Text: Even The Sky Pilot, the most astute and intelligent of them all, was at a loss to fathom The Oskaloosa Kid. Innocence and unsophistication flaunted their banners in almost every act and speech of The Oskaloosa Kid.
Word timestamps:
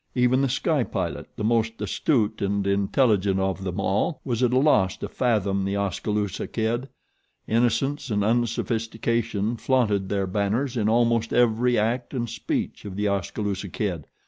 Even 0.15 0.41
The 0.41 0.49
Sky 0.49 0.83
Pilot, 0.83 1.27
the 1.35 1.43
most 1.43 1.79
astute 1.79 2.41
and 2.41 2.65
intelligent 2.65 3.39
of 3.39 3.63
them 3.63 3.79
all, 3.79 4.19
was 4.25 4.41
at 4.41 4.51
a 4.51 4.57
loss 4.57 4.97
to 4.97 5.07
fathom 5.07 5.63
The 5.63 5.75
Oskaloosa 5.75 6.47
Kid. 6.47 6.89
Innocence 7.47 8.09
and 8.09 8.23
unsophistication 8.23 9.57
flaunted 9.57 10.09
their 10.09 10.25
banners 10.25 10.75
in 10.75 10.89
almost 10.89 11.31
every 11.33 11.77
act 11.77 12.15
and 12.15 12.27
speech 12.27 12.83
of 12.83 12.95
The 12.95 13.09
Oskaloosa 13.09 13.69
Kid. 13.69 14.07